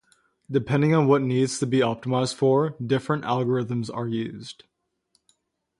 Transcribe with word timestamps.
Depending 0.49 0.95
on 0.95 1.05
what 1.05 1.21
needs 1.21 1.59
to 1.59 1.67
be 1.67 1.81
optimized 1.81 2.33
for, 2.33 2.75
different 2.83 3.23
algorithms 3.23 3.95
are 3.95 4.07
used. 4.07 4.63